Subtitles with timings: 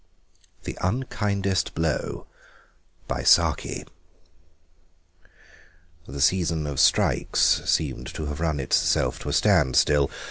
[0.63, 2.25] THE UNKINDEST BLOW
[3.07, 3.25] The
[6.19, 10.09] season of strikes seemed to have run itself to a standstill.